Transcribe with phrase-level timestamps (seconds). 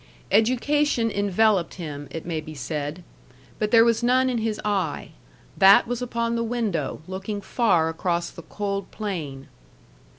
[0.31, 3.03] Education enveloped him, it may be said.
[3.59, 5.09] But there was none in his eye.
[5.55, 9.47] That was upon the window, looking far across the cold plain.